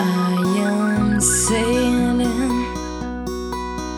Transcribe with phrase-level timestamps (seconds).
[0.00, 2.66] am sailing.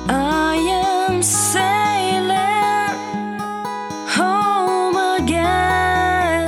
[0.08, 2.98] I am sailing
[4.08, 6.46] home again.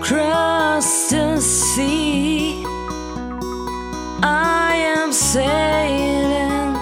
[0.00, 2.64] Cross the sea.
[4.22, 6.76] I am sailing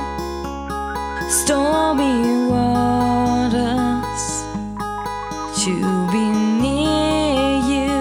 [1.31, 4.25] stormy waters
[5.65, 5.73] to
[6.13, 6.25] be
[6.61, 7.99] near you,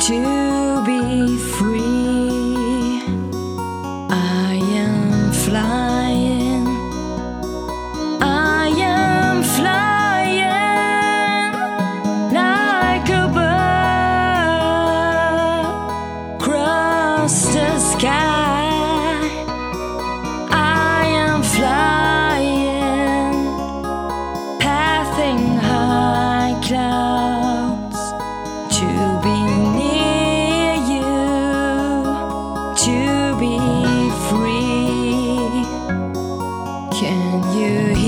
[0.00, 3.00] to be free.
[4.10, 6.66] I am flying.
[8.20, 10.42] I am flying
[12.32, 13.62] like a bird
[16.36, 19.20] across the sky.
[20.50, 23.34] I am flying,
[24.58, 27.11] passing high clouds
[32.76, 33.58] to be
[34.28, 35.64] free.
[36.98, 38.01] Can you